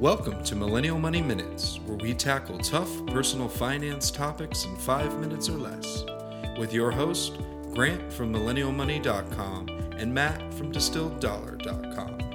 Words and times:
Welcome 0.00 0.42
to 0.44 0.56
Millennial 0.56 0.98
Money 0.98 1.20
Minutes, 1.20 1.78
where 1.84 1.98
we 1.98 2.14
tackle 2.14 2.56
tough 2.56 2.88
personal 3.08 3.50
finance 3.50 4.10
topics 4.10 4.64
in 4.64 4.74
five 4.76 5.20
minutes 5.20 5.50
or 5.50 5.58
less. 5.58 6.06
With 6.58 6.72
your 6.72 6.90
host, 6.90 7.38
Grant 7.74 8.10
from 8.10 8.32
MillennialMoney.com 8.32 9.68
and 9.98 10.14
Matt 10.14 10.54
from 10.54 10.72
DistilledDollar.com. 10.72 12.29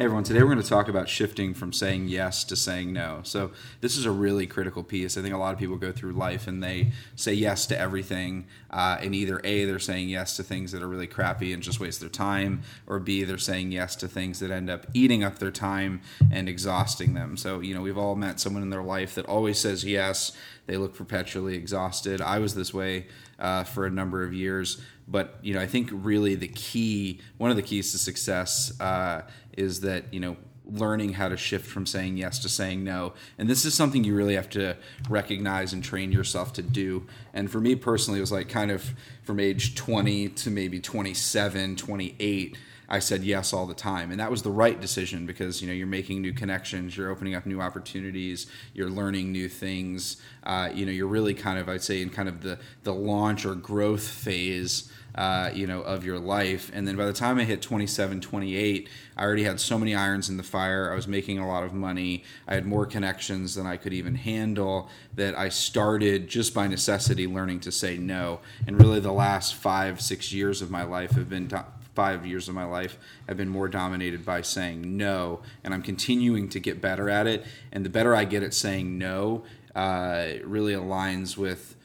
Everyone, 0.00 0.24
today 0.24 0.40
we're 0.40 0.46
going 0.46 0.62
to 0.62 0.66
talk 0.66 0.88
about 0.88 1.10
shifting 1.10 1.52
from 1.52 1.74
saying 1.74 2.08
yes 2.08 2.42
to 2.44 2.56
saying 2.56 2.90
no. 2.90 3.20
So, 3.22 3.50
this 3.82 3.98
is 3.98 4.06
a 4.06 4.10
really 4.10 4.46
critical 4.46 4.82
piece. 4.82 5.18
I 5.18 5.20
think 5.20 5.34
a 5.34 5.36
lot 5.36 5.52
of 5.52 5.58
people 5.58 5.76
go 5.76 5.92
through 5.92 6.12
life 6.12 6.46
and 6.46 6.62
they 6.62 6.92
say 7.16 7.34
yes 7.34 7.66
to 7.66 7.78
everything, 7.78 8.46
uh, 8.70 8.96
and 9.02 9.14
either 9.14 9.42
A, 9.44 9.66
they're 9.66 9.78
saying 9.78 10.08
yes 10.08 10.38
to 10.38 10.42
things 10.42 10.72
that 10.72 10.82
are 10.82 10.88
really 10.88 11.06
crappy 11.06 11.52
and 11.52 11.62
just 11.62 11.80
waste 11.80 12.00
their 12.00 12.08
time, 12.08 12.62
or 12.86 12.98
B, 12.98 13.24
they're 13.24 13.36
saying 13.36 13.72
yes 13.72 13.94
to 13.96 14.08
things 14.08 14.40
that 14.40 14.50
end 14.50 14.70
up 14.70 14.86
eating 14.94 15.22
up 15.22 15.38
their 15.38 15.50
time 15.50 16.00
and 16.32 16.48
exhausting 16.48 17.12
them. 17.12 17.36
So, 17.36 17.60
you 17.60 17.74
know, 17.74 17.82
we've 17.82 17.98
all 17.98 18.16
met 18.16 18.40
someone 18.40 18.62
in 18.62 18.70
their 18.70 18.82
life 18.82 19.14
that 19.16 19.26
always 19.26 19.58
says 19.58 19.84
yes, 19.84 20.32
they 20.64 20.78
look 20.78 20.94
perpetually 20.94 21.56
exhausted. 21.56 22.22
I 22.22 22.38
was 22.38 22.54
this 22.54 22.72
way 22.72 23.08
uh, 23.38 23.64
for 23.64 23.84
a 23.84 23.90
number 23.90 24.22
of 24.22 24.32
years. 24.32 24.80
But 25.10 25.38
you 25.42 25.54
know, 25.54 25.60
I 25.60 25.66
think 25.66 25.90
really 25.92 26.36
the 26.36 26.48
key, 26.48 27.20
one 27.36 27.50
of 27.50 27.56
the 27.56 27.62
keys 27.62 27.90
to 27.92 27.98
success, 27.98 28.78
uh, 28.80 29.22
is 29.60 29.80
that 29.82 30.12
you 30.12 30.20
know 30.20 30.36
learning 30.72 31.14
how 31.14 31.28
to 31.28 31.36
shift 31.36 31.66
from 31.66 31.86
saying 31.86 32.16
yes 32.16 32.38
to 32.40 32.48
saying 32.48 32.84
no. 32.84 33.12
And 33.38 33.48
this 33.48 33.64
is 33.64 33.74
something 33.74 34.04
you 34.04 34.14
really 34.14 34.34
have 34.34 34.48
to 34.50 34.76
recognize 35.08 35.72
and 35.72 35.82
train 35.82 36.12
yourself 36.12 36.52
to 36.54 36.62
do. 36.62 37.06
And 37.34 37.50
for 37.50 37.60
me 37.60 37.74
personally, 37.74 38.18
it 38.18 38.22
was 38.22 38.32
like 38.32 38.48
kind 38.48 38.70
of 38.70 38.94
from 39.22 39.40
age 39.40 39.74
20 39.74 40.28
to 40.28 40.50
maybe 40.50 40.80
27, 40.80 41.76
28. 41.76 42.56
I 42.90 42.98
said 42.98 43.22
yes 43.22 43.52
all 43.52 43.66
the 43.66 43.74
time, 43.74 44.10
and 44.10 44.18
that 44.18 44.30
was 44.30 44.42
the 44.42 44.50
right 44.50 44.80
decision 44.80 45.26
because 45.26 45.62
you 45.62 45.68
know 45.68 45.74
you're 45.74 45.86
making 45.86 46.20
new 46.22 46.32
connections, 46.32 46.96
you're 46.96 47.10
opening 47.10 47.34
up 47.34 47.46
new 47.46 47.60
opportunities, 47.60 48.46
you're 48.74 48.90
learning 48.90 49.32
new 49.32 49.48
things. 49.48 50.16
Uh, 50.42 50.70
you 50.74 50.84
know, 50.84 50.92
you're 50.92 51.06
really 51.06 51.34
kind 51.34 51.58
of 51.58 51.68
I'd 51.68 51.82
say 51.82 52.02
in 52.02 52.10
kind 52.10 52.28
of 52.28 52.42
the 52.42 52.58
the 52.82 52.94
launch 52.94 53.46
or 53.46 53.54
growth 53.54 54.06
phase 54.06 54.90
uh, 55.14 55.50
you 55.54 55.66
know, 55.66 55.80
of 55.82 56.04
your 56.04 56.18
life. 56.18 56.70
And 56.72 56.86
then 56.86 56.96
by 56.96 57.06
the 57.06 57.12
time 57.12 57.38
I 57.38 57.44
hit 57.44 57.62
27, 57.62 58.20
28, 58.20 58.88
I 59.16 59.22
already 59.22 59.42
had 59.42 59.60
so 59.60 59.78
many 59.78 59.94
irons 59.94 60.28
in 60.28 60.36
the 60.36 60.42
fire. 60.42 60.90
I 60.90 60.94
was 60.94 61.08
making 61.08 61.38
a 61.38 61.48
lot 61.48 61.64
of 61.64 61.72
money. 61.72 62.24
I 62.46 62.54
had 62.54 62.66
more 62.66 62.86
connections 62.86 63.54
than 63.54 63.66
I 63.66 63.76
could 63.76 63.92
even 63.92 64.14
handle 64.14 64.88
that 65.16 65.36
I 65.36 65.48
started 65.48 66.28
just 66.28 66.54
by 66.54 66.68
necessity 66.68 67.26
learning 67.26 67.60
to 67.60 67.72
say 67.72 67.98
no. 67.98 68.40
And 68.66 68.80
really 68.80 69.00
the 69.00 69.12
last 69.12 69.54
five, 69.54 70.00
six 70.00 70.32
years 70.32 70.62
of 70.62 70.70
my 70.70 70.84
life 70.84 71.12
have 71.12 71.28
been 71.28 71.48
do- 71.48 71.64
five 72.00 72.24
years 72.24 72.48
of 72.48 72.54
my 72.54 72.64
life 72.64 72.96
have 73.28 73.36
been 73.36 73.50
more 73.50 73.68
dominated 73.68 74.24
by 74.24 74.40
saying 74.40 74.96
no. 74.96 75.42
And 75.62 75.74
I'm 75.74 75.82
continuing 75.82 76.48
to 76.48 76.58
get 76.58 76.80
better 76.80 77.10
at 77.10 77.26
it. 77.26 77.44
And 77.72 77.84
the 77.84 77.90
better 77.90 78.16
I 78.16 78.24
get 78.24 78.42
at 78.42 78.54
saying 78.54 78.96
no, 78.96 79.44
uh, 79.74 80.28
really 80.44 80.72
aligns 80.72 81.36
with 81.36 81.76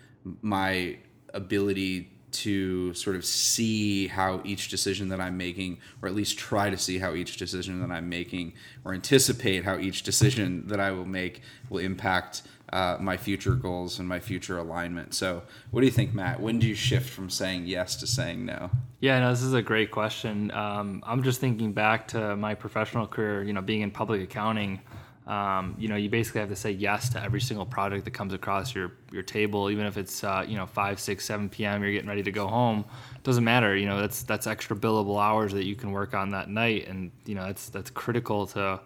my 0.42 1.00
ability 1.34 2.12
to 2.32 2.94
sort 2.94 3.18
of 3.18 3.26
see 3.26 4.08
how 4.08 4.42
each 4.46 4.70
decision 4.70 5.10
that 5.10 5.20
I'm 5.20 5.36
making, 5.36 5.80
or 6.02 6.08
at 6.08 6.16
least 6.16 6.38
try 6.38 6.70
to 6.70 6.78
see 6.78 6.98
how 6.98 7.14
each 7.14 7.36
decision 7.36 7.82
that 7.82 7.92
I'm 7.92 8.08
making, 8.08 8.54
or 8.86 8.94
anticipate 8.94 9.66
how 9.66 9.78
each 9.78 10.04
decision 10.04 10.68
that 10.68 10.80
I 10.80 10.92
will 10.92 11.06
make 11.22 11.42
will 11.70 11.80
impact 11.80 12.42
uh, 12.74 12.98
my 13.00 13.18
future 13.18 13.54
goals 13.54 14.00
and 14.00 14.08
my 14.08 14.20
future 14.20 14.58
alignment. 14.58 15.14
So, 15.14 15.44
what 15.72 15.82
do 15.82 15.86
you 15.86 15.92
think, 15.92 16.14
Matt? 16.14 16.40
When 16.40 16.60
do 16.60 16.68
you 16.68 16.76
shift 16.76 17.10
from 17.10 17.30
saying 17.30 17.66
yes 17.66 17.96
to 17.98 18.08
saying 18.08 18.46
no? 18.46 18.72
Yeah, 19.00 19.20
no, 19.20 19.30
this 19.30 19.44
is 19.44 19.54
a 19.54 19.62
great 19.62 19.92
question. 19.92 20.52
Um, 20.52 21.04
I'm 21.06 21.24
just 21.24 21.40
thinking 21.40 21.74
back 21.74 22.08
to 22.10 22.36
my 22.36 22.56
professional 22.56 23.08
career, 23.08 23.44
you 23.44 23.54
know, 23.54 23.62
being 23.62 23.82
in 23.82 23.92
public 23.92 24.22
accounting. 24.22 24.82
Um, 25.28 25.76
you 25.80 25.88
know, 25.88 25.96
you 25.96 26.10
basically 26.10 26.42
have 26.42 26.50
to 26.50 26.56
say 26.56 26.72
yes 26.72 27.10
to 27.10 27.24
every 27.24 27.42
single 27.42 27.66
project 27.66 28.06
that 28.06 28.12
comes 28.12 28.34
across 28.34 28.76
your 28.76 28.92
your 29.12 29.24
table, 29.24 29.72
even 29.72 29.86
if 29.88 29.98
it's 29.98 30.24
uh, 30.24 30.46
you 30.48 30.56
know 30.56 30.68
five, 30.68 31.00
six, 31.00 31.26
seven 31.26 31.50
p.m. 31.50 31.82
You're 31.82 31.94
getting 31.94 32.10
ready 32.10 32.24
to 32.24 32.32
go 32.32 32.48
home. 32.48 32.86
Doesn't 33.24 33.44
matter. 33.44 33.76
You 33.76 33.88
know, 33.88 34.00
that's 34.00 34.22
that's 34.22 34.46
extra 34.46 34.76
billable 34.76 35.20
hours 35.20 35.52
that 35.54 35.66
you 35.66 35.76
can 35.76 35.92
work 35.92 36.14
on 36.14 36.30
that 36.32 36.50
night, 36.50 36.88
and 36.88 37.12
you 37.26 37.34
know 37.34 37.46
that's 37.46 37.70
that's 37.70 37.90
critical 37.90 38.46
to 38.48 38.80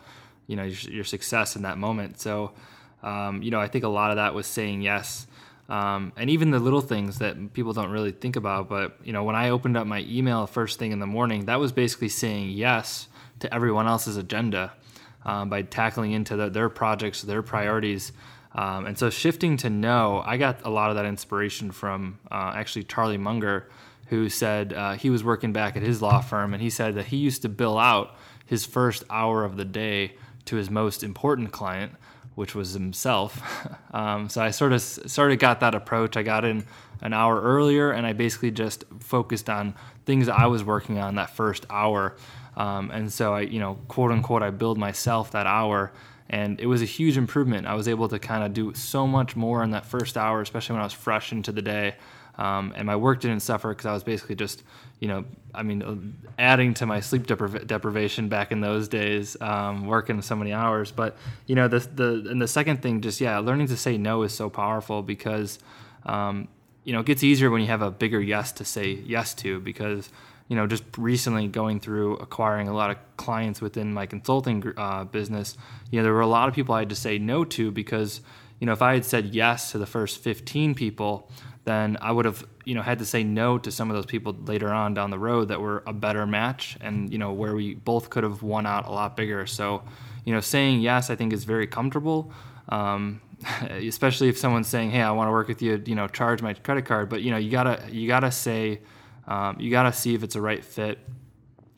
you 0.47 0.55
know 0.55 0.63
your, 0.63 0.93
your 0.93 1.03
success 1.03 1.57
in 1.57 1.63
that 1.63 1.77
moment. 1.77 2.21
So, 2.21 2.53
um, 3.03 3.41
you 3.41 3.51
know, 3.51 3.59
I 3.59 3.67
think 3.67 3.83
a 3.83 3.89
lot 3.89 4.11
of 4.11 4.17
that 4.17 4.33
was 4.33 4.47
saying 4.47 4.81
yes. 4.81 5.27
Um, 5.69 6.13
and 6.17 6.29
even 6.29 6.49
the 6.49 6.59
little 6.59 6.81
things 6.81 7.19
that 7.19 7.53
people 7.53 7.73
don't 7.73 7.91
really 7.91 8.11
think 8.11 8.35
about. 8.35 8.69
But 8.69 8.97
you 9.03 9.13
know, 9.13 9.23
when 9.23 9.35
I 9.35 9.49
opened 9.49 9.77
up 9.77 9.85
my 9.85 10.05
email 10.07 10.47
first 10.47 10.79
thing 10.79 10.91
in 10.91 10.99
the 10.99 11.07
morning, 11.07 11.45
that 11.45 11.59
was 11.59 11.71
basically 11.71 12.09
saying 12.09 12.49
yes 12.49 13.07
to 13.39 13.53
everyone 13.53 13.87
else's 13.87 14.17
agenda 14.17 14.73
um, 15.25 15.49
by 15.49 15.61
tackling 15.61 16.11
into 16.11 16.35
the, 16.35 16.49
their 16.49 16.69
projects, 16.69 17.21
their 17.21 17.41
priorities. 17.41 18.11
Um, 18.53 18.87
and 18.87 18.97
so 18.97 19.09
shifting 19.09 19.57
to 19.57 19.69
no, 19.69 20.23
I 20.25 20.37
got 20.37 20.65
a 20.65 20.69
lot 20.69 20.89
of 20.89 20.95
that 20.95 21.05
inspiration 21.05 21.71
from 21.71 22.19
uh, 22.31 22.53
actually 22.55 22.83
Charlie 22.83 23.17
Munger, 23.17 23.69
who 24.07 24.27
said 24.27 24.73
uh, 24.73 24.93
he 24.93 25.11
was 25.11 25.23
working 25.23 25.53
back 25.53 25.77
at 25.77 25.83
his 25.83 26.01
law 26.01 26.19
firm, 26.19 26.53
and 26.53 26.63
he 26.63 26.71
said 26.71 26.95
that 26.95 27.05
he 27.05 27.17
used 27.17 27.43
to 27.43 27.49
bill 27.49 27.77
out 27.77 28.15
his 28.45 28.65
first 28.65 29.03
hour 29.09 29.43
of 29.43 29.55
the 29.55 29.65
day 29.65 30.13
to 30.45 30.55
his 30.55 30.71
most 30.71 31.03
important 31.03 31.51
client, 31.51 31.91
which 32.35 32.55
was 32.55 32.73
himself. 32.73 33.41
um, 33.93 34.29
so 34.29 34.41
I 34.41 34.51
sort 34.51 34.73
of 34.73 34.81
sort 34.81 35.31
of 35.31 35.39
got 35.39 35.59
that 35.59 35.75
approach. 35.75 36.17
I 36.17 36.23
got 36.23 36.45
in 36.45 36.65
an 37.01 37.13
hour 37.13 37.41
earlier, 37.41 37.91
and 37.91 38.05
I 38.05 38.13
basically 38.13 38.51
just 38.51 38.83
focused 38.99 39.49
on 39.49 39.73
things 40.05 40.27
I 40.27 40.47
was 40.47 40.63
working 40.63 40.99
on 40.99 41.15
that 41.15 41.35
first 41.35 41.65
hour. 41.69 42.15
Um, 42.57 42.91
and 42.91 43.11
so 43.11 43.33
I, 43.33 43.41
you 43.41 43.59
know, 43.59 43.75
quote 43.87 44.11
unquote, 44.11 44.43
I 44.43 44.49
billed 44.49 44.77
myself 44.77 45.31
that 45.31 45.47
hour, 45.47 45.91
and 46.29 46.59
it 46.59 46.65
was 46.65 46.81
a 46.81 46.85
huge 46.85 47.17
improvement. 47.17 47.67
I 47.67 47.73
was 47.75 47.87
able 47.87 48.09
to 48.09 48.19
kind 48.19 48.43
of 48.43 48.53
do 48.53 48.73
so 48.73 49.07
much 49.07 49.35
more 49.35 49.63
in 49.63 49.71
that 49.71 49.85
first 49.85 50.17
hour, 50.17 50.41
especially 50.41 50.73
when 50.73 50.81
I 50.81 50.85
was 50.85 50.93
fresh 50.93 51.31
into 51.31 51.51
the 51.51 51.61
day. 51.61 51.95
Um, 52.39 52.73
and 52.77 52.87
my 52.87 52.95
work 52.95 53.19
didn't 53.19 53.41
suffer 53.41 53.69
because 53.69 53.85
I 53.85 53.91
was 53.91 54.03
basically 54.03 54.35
just, 54.35 54.63
you 55.01 55.09
know, 55.09 55.25
I 55.53 55.61
mean, 55.61 55.81
uh, 55.83 55.95
adding 56.41 56.73
to 56.75 56.85
my 56.85 57.01
sleep 57.01 57.27
depriv- 57.27 57.67
deprivation 57.67 58.29
back 58.29 58.53
in 58.53 58.61
those 58.61 58.87
days, 58.87 59.35
um, 59.41 59.87
working 59.87 60.21
so 60.21 60.37
many 60.37 60.53
hours. 60.53 60.89
But 60.89 61.17
you 61.47 61.55
know, 61.55 61.67
the 61.67 61.79
the 61.79 62.25
and 62.29 62.41
the 62.41 62.47
second 62.47 62.81
thing, 62.81 63.01
just 63.01 63.19
yeah, 63.19 63.37
learning 63.39 63.67
to 63.67 63.77
say 63.77 63.97
no 63.97 64.23
is 64.23 64.33
so 64.33 64.49
powerful 64.49 65.03
because, 65.03 65.59
um, 66.05 66.47
you 66.85 66.93
know, 66.93 67.01
it 67.01 67.05
gets 67.05 67.23
easier 67.23 67.49
when 67.49 67.59
you 67.59 67.67
have 67.67 67.81
a 67.81 67.91
bigger 67.91 68.21
yes 68.21 68.53
to 68.53 68.63
say 68.63 68.91
yes 69.05 69.33
to 69.35 69.59
because 69.59 70.09
you 70.47 70.55
know, 70.55 70.65
just 70.65 70.83
recently 70.97 71.47
going 71.47 71.79
through 71.79 72.15
acquiring 72.17 72.67
a 72.67 72.73
lot 72.73 72.89
of 72.89 72.97
clients 73.17 73.61
within 73.61 73.93
my 73.93 74.07
consulting 74.07 74.63
uh, 74.77 75.03
business, 75.03 75.55
you 75.91 75.99
know, 75.99 76.03
there 76.03 76.13
were 76.13 76.21
a 76.21 76.27
lot 76.27 76.49
of 76.49 76.55
people 76.55 76.73
I 76.73 76.79
had 76.79 76.89
to 76.89 76.95
say 76.95 77.19
no 77.19 77.45
to 77.45 77.69
because, 77.69 78.21
you 78.59 78.65
know, 78.65 78.73
if 78.73 78.81
I 78.81 78.95
had 78.95 79.05
said 79.05 79.27
yes 79.27 79.71
to 79.71 79.77
the 79.77 79.85
first 79.85 80.17
15 80.23 80.73
people, 80.73 81.29
then 81.69 81.97
I 82.01 82.11
would 82.11 82.25
have, 82.25 82.45
you 82.65 82.75
know, 82.75 82.81
had 82.81 82.99
to 82.99 83.05
say 83.05 83.23
no 83.23 83.57
to 83.59 83.71
some 83.71 83.89
of 83.89 83.95
those 83.95 84.05
people 84.05 84.35
later 84.45 84.69
on 84.69 84.93
down 84.93 85.11
the 85.11 85.19
road 85.19 85.49
that 85.49 85.61
were 85.61 85.83
a 85.85 85.93
better 85.93 86.25
match 86.25 86.77
and, 86.81 87.11
you 87.11 87.17
know, 87.17 87.31
where 87.31 87.55
we 87.55 87.75
both 87.75 88.09
could 88.09 88.23
have 88.23 88.41
won 88.43 88.65
out 88.65 88.87
a 88.87 88.91
lot 88.91 89.15
bigger. 89.15 89.45
So, 89.45 89.83
you 90.25 90.33
know, 90.33 90.41
saying 90.41 90.81
yes, 90.81 91.09
I 91.09 91.15
think 91.15 91.31
is 91.31 91.43
very 91.43 91.67
comfortable. 91.67 92.31
Um, 92.69 93.21
especially 93.69 94.27
if 94.27 94.37
someone's 94.37 94.67
saying, 94.67 94.91
"Hey, 94.91 95.01
I 95.01 95.11
want 95.11 95.29
to 95.29 95.31
work 95.31 95.47
with 95.47 95.61
you," 95.61 95.81
you 95.85 95.95
know, 95.95 96.09
charge 96.09 96.41
my 96.41 96.53
credit 96.53 96.85
card. 96.85 97.07
But 97.07 97.21
you 97.21 97.31
know, 97.31 97.37
you 97.37 97.49
gotta 97.49 97.81
you 97.89 98.05
gotta 98.05 98.31
say 98.31 98.81
um, 99.29 99.57
you 99.59 99.69
got 99.69 99.83
to 99.83 99.93
see 99.93 100.15
if 100.15 100.23
it's 100.23 100.35
a 100.35 100.41
right 100.41 100.65
fit. 100.65 100.97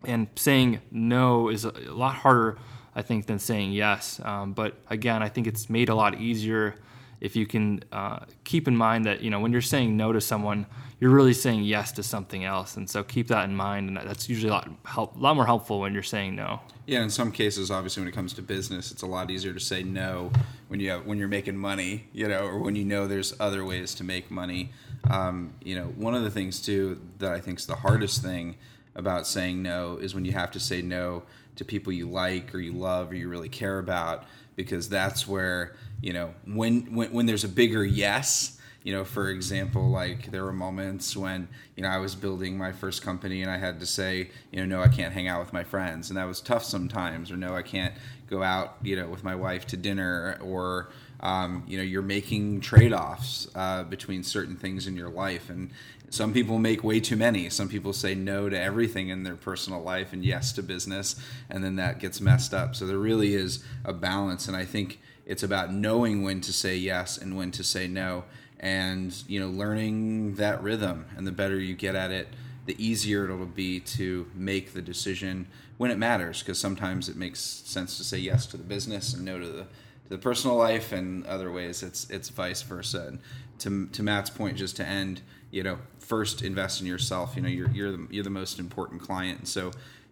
And 0.04 0.28
saying 0.36 0.80
no 0.90 1.50
is 1.50 1.64
a 1.66 1.72
lot 1.72 2.16
harder, 2.16 2.58
I 2.96 3.04
think, 3.04 3.28
than 3.28 3.38
saying 3.38 3.74
yes. 3.74 4.20
Um, 4.24 4.54
but 4.54 4.78
again, 4.90 5.22
I 5.22 5.30
think 5.30 5.46
it's 5.46 5.70
made 5.70 5.90
a 5.90 5.96
lot 5.96 6.20
easier 6.20 6.76
if 7.22 7.36
you 7.36 7.46
can 7.46 7.84
uh, 7.92 8.20
keep 8.44 8.68
in 8.68 8.76
mind 8.76 9.06
that 9.06 9.22
you 9.22 9.30
know 9.30 9.40
when 9.40 9.52
you're 9.52 9.62
saying 9.62 9.96
no 9.96 10.12
to 10.12 10.20
someone, 10.20 10.66
you're 11.00 11.12
really 11.12 11.34
saying 11.34 11.64
yes 11.64 11.92
to 11.94 12.04
something 12.04 12.44
else, 12.44 12.76
and 12.76 12.90
so 12.90 13.04
keep 13.04 13.28
that 13.28 13.46
in 13.46 13.56
mind. 13.56 13.88
And 13.90 13.98
that's 13.98 14.28
usually 14.28 14.50
a 14.50 14.54
lot 14.54 14.70
help, 14.86 15.16
a 15.16 15.20
lot 15.20 15.36
more 15.36 15.46
helpful 15.46 15.80
when 15.80 15.94
you're 15.94 16.04
saying 16.04 16.36
no. 16.36 16.60
Yeah, 16.88 17.04
in 17.04 17.12
some 17.12 17.32
cases, 17.32 17.72
obviously, 17.72 18.02
when 18.02 18.10
it 18.10 18.16
comes 18.16 18.34
to 18.34 18.42
business, 18.42 18.92
it's 18.92 19.04
a 19.04 19.08
lot 19.08 19.30
easier 19.32 19.54
to 19.54 19.60
say 19.60 19.84
no 19.84 20.32
when 20.68 20.80
you 20.80 20.90
have 20.90 21.06
when 21.06 21.20
you're 21.20 21.28
making 21.28 21.58
money, 21.58 22.08
you 22.12 22.28
know, 22.28 22.46
or 22.46 22.58
when 22.58 22.76
you 22.76 22.84
know 22.84 23.08
there's 23.08 23.34
other 23.40 23.64
ways 23.64 23.94
to 23.96 24.04
make 24.04 24.32
money. 24.32 24.72
Um, 25.10 25.54
you 25.64 25.76
know, 25.76 25.86
one 25.86 26.16
of 26.16 26.24
the 26.24 26.32
things 26.32 26.60
too 26.60 27.00
that 27.20 27.32
I 27.32 27.40
think 27.40 27.60
is 27.60 27.68
the 27.68 27.76
hardest 27.76 28.22
thing 28.22 28.56
about 28.96 29.28
saying 29.28 29.62
no 29.62 29.98
is 29.98 30.14
when 30.14 30.26
you 30.26 30.32
have 30.32 30.52
to 30.52 30.60
say 30.60 30.82
no 30.82 31.24
to 31.56 31.66
people 31.66 31.92
you 31.94 32.10
like 32.10 32.54
or 32.54 32.60
you 32.60 32.74
love 32.74 33.12
or 33.12 33.16
you 33.16 33.30
really 33.30 33.50
care 33.50 33.80
about, 33.80 34.26
because 34.56 34.90
that's 34.90 35.28
where 35.28 35.76
you 36.02 36.14
know 36.14 36.34
when 36.46 36.96
when, 36.96 37.12
when 37.12 37.26
there's 37.26 37.44
a 37.44 37.50
bigger 37.50 37.84
yes 37.84 38.60
you 38.84 38.94
know, 38.94 39.04
for 39.04 39.30
example, 39.30 39.90
like 39.90 40.32
there 40.32 40.44
were 40.44 40.54
moments 40.54 41.16
when, 41.16 41.48
you 41.76 41.84
know, 41.84 41.90
I 41.90 41.98
was 41.98 42.16
building 42.16 42.58
my 42.58 42.72
first 42.72 43.04
company 43.04 43.42
and 43.42 43.52
I 43.52 43.58
had 43.58 43.80
to 43.80 43.86
say, 43.86 44.32
you 44.52 44.60
know, 44.60 44.78
no, 44.78 44.84
I 44.84 44.88
can't 44.88 45.14
hang 45.14 45.28
out 45.28 45.40
with 45.40 45.54
my 45.54 45.64
friends. 45.64 46.10
And 46.10 46.18
that 46.18 46.26
was 46.26 46.42
tough 46.42 46.64
sometimes, 46.64 47.32
or 47.32 47.38
no, 47.38 47.56
I 47.56 47.62
can't 47.62 47.94
go 48.30 48.42
out, 48.42 48.78
you 48.82 48.96
know, 48.96 49.08
with 49.08 49.24
my 49.24 49.36
wife 49.36 49.68
to 49.68 49.78
dinner, 49.78 50.40
or, 50.42 50.90
um, 51.20 51.64
you 51.68 51.78
know, 51.78 51.84
you're 51.84 52.02
making 52.02 52.62
trade 52.62 52.94
offs 52.94 53.48
uh, 53.54 53.84
between 53.84 54.24
certain 54.24 54.56
things 54.56 54.88
in 54.88 54.96
your 54.96 55.10
life. 55.10 55.50
And 55.50 55.70
some 56.10 56.34
people 56.34 56.58
make 56.58 56.84
way 56.84 57.00
too 57.00 57.16
many. 57.16 57.50
Some 57.50 57.70
people 57.70 57.94
say 57.94 58.16
no 58.16 58.50
to 58.50 58.60
everything 58.60 59.10
in 59.10 59.24
their 59.24 59.36
personal 59.36 59.82
life 59.82 60.12
and 60.12 60.26
yes 60.26 60.52
to 60.54 60.64
business, 60.64 61.16
and 61.50 61.64
then 61.64 61.76
that 61.76 62.00
gets 62.00 62.20
messed 62.20 62.54
up. 62.54 62.76
So 62.76 62.88
there 62.88 62.98
really 62.98 63.36
is 63.36 63.64
a 63.86 63.94
balance. 63.94 64.48
And 64.48 64.58
I 64.58 64.66
think 64.66 65.00
it's 65.26 65.44
about 65.44 65.72
knowing 65.72 66.24
when 66.24 66.42
to 66.42 66.52
say 66.52 66.76
yes 66.76 67.18
and 67.18 67.38
when 67.38 67.52
to 67.52 67.64
say 67.64 67.88
no 67.88 68.24
and 68.62 69.24
you 69.28 69.40
know 69.40 69.50
learning 69.50 70.36
that 70.36 70.62
rhythm 70.64 71.06
and 71.18 71.28
the 71.28 71.32
better 71.32 71.60
you 71.60 71.74
get 71.74 71.96
at 71.96 72.12
it 72.12 72.28
the 72.68 72.76
easier 72.84 73.26
it'll 73.26 73.46
be 73.46 73.80
to 73.80 74.30
make 74.36 74.74
the 74.74 74.82
decision 74.82 75.48
when 75.78 75.90
it 75.90 75.98
matters 75.98 76.44
because 76.44 76.60
sometimes 76.60 77.10
it 77.10 77.16
makes 77.16 77.40
sense 77.40 77.98
to 77.98 78.04
say 78.04 78.20
yes 78.20 78.46
to 78.46 78.56
the 78.56 78.64
business 78.64 79.16
and 79.16 79.26
no 79.26 79.40
to 79.40 79.48
the 79.48 79.64
to 79.64 80.10
the 80.10 80.18
personal 80.20 80.56
life 80.56 80.92
and 80.92 81.26
other 81.26 81.52
ways 81.52 81.82
it's 81.82 82.08
it's 82.12 82.30
vice 82.30 82.62
versa. 82.62 83.08
And 83.08 83.20
to, 83.60 83.88
to 83.88 84.04
Matt's 84.04 84.30
point 84.30 84.58
just 84.58 84.76
to 84.76 84.86
end 84.86 85.22
you 85.50 85.64
know 85.64 85.80
first 85.98 86.44
invest 86.44 86.82
in 86.82 86.88
yourself. 86.88 87.36
You 87.36 87.42
know 87.42 87.50
you're 87.50 87.72
you're 87.72 87.92
the, 87.92 88.08
you're 88.12 88.24
the 88.24 88.30
most 88.30 88.60
important 88.60 89.02
client 89.02 89.40
and 89.40 89.48
so 89.48 89.72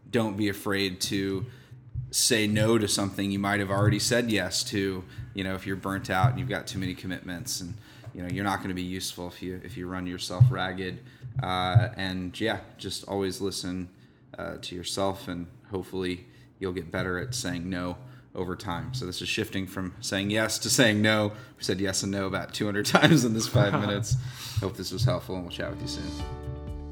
don't 0.09 0.35
be 0.35 0.49
afraid 0.49 0.99
to 1.01 1.45
say 2.09 2.47
no 2.47 2.79
to 2.79 2.87
something 2.87 3.29
you 3.29 3.37
might 3.37 3.59
have 3.59 3.69
already 3.69 3.99
said 3.99 4.31
yes 4.31 4.63
to 4.63 5.03
you 5.35 5.43
know 5.43 5.53
if 5.53 5.67
you're 5.67 5.75
burnt 5.75 6.09
out 6.09 6.31
and 6.31 6.39
you've 6.39 6.49
got 6.49 6.65
too 6.65 6.79
many 6.79 6.95
commitments. 6.95 7.61
And 7.61 7.75
you 8.19 8.25
know 8.25 8.31
you're 8.33 8.43
not 8.43 8.57
going 8.57 8.67
to 8.67 8.75
be 8.75 8.81
useful 8.81 9.27
if 9.27 9.41
you 9.41 9.61
if 9.63 9.77
you 9.77 9.87
run 9.87 10.05
yourself 10.05 10.43
ragged. 10.49 10.99
Uh, 11.41 11.87
and 11.95 12.37
yeah 12.39 12.59
just 12.77 13.05
always 13.05 13.39
listen 13.39 13.87
uh, 14.37 14.57
to 14.61 14.75
yourself 14.75 15.29
and 15.29 15.47
hopefully 15.71 16.25
you'll 16.59 16.73
get 16.73 16.91
better 16.91 17.17
at 17.17 17.33
saying 17.33 17.69
no 17.69 17.95
over 18.35 18.57
time. 18.57 18.93
So 18.93 19.05
this 19.05 19.21
is 19.21 19.29
shifting 19.29 19.65
from 19.65 19.95
saying 20.01 20.31
yes 20.31 20.59
to 20.59 20.69
saying 20.69 21.01
no. 21.01 21.31
We 21.57 21.63
said 21.63 21.79
yes 21.79 22.03
and 22.03 22.11
no 22.11 22.27
about 22.27 22.53
200 22.53 22.85
times 22.97 23.23
in 23.23 23.33
this 23.33 23.47
five 23.47 23.71
minutes. 23.79 24.17
Hope 24.59 24.75
this 24.75 24.91
was 24.91 25.05
helpful 25.05 25.35
and 25.35 25.45
we'll 25.45 25.53
chat 25.53 25.71
with 25.71 25.81
you 25.81 25.87
soon. 25.87 26.11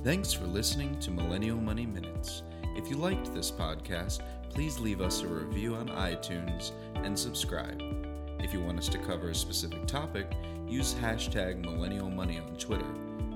Thanks 0.05 0.31
for 0.31 0.45
listening 0.45 0.97
to 1.01 1.11
Millennial 1.11 1.57
Money 1.57 1.85
Minutes. 1.85 2.43
If 2.77 2.89
you 2.89 2.95
liked 2.95 3.33
this 3.33 3.51
podcast, 3.51 4.21
please 4.49 4.79
leave 4.79 5.01
us 5.01 5.23
a 5.23 5.27
review 5.27 5.75
on 5.75 5.89
iTunes 5.89 6.71
and 6.95 7.19
subscribe. 7.19 7.96
If 8.39 8.53
you 8.53 8.61
want 8.61 8.77
us 8.79 8.87
to 8.89 8.97
cover 8.97 9.29
a 9.29 9.35
specific 9.35 9.85
topic, 9.87 10.31
use 10.67 10.93
hashtag 10.95 11.63
Millennial 11.63 12.09
Money 12.09 12.39
on 12.39 12.55
Twitter 12.57 12.85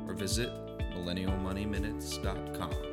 or 0.08 0.14
visit 0.14 0.50
millennialmoneyminutes.com. 0.96 2.91